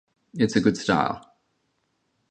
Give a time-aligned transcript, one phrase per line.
[0.33, 1.23] It's a good style.